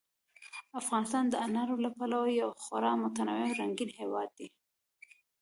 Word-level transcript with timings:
افغانستان 0.81 1.23
د 1.29 1.33
انارو 1.45 1.75
له 1.85 1.89
پلوه 1.97 2.29
یو 2.41 2.49
خورا 2.63 2.91
متنوع 3.01 3.41
او 3.47 3.57
رنګین 3.61 3.89
هېواد 3.99 4.29
دی. 4.37 4.47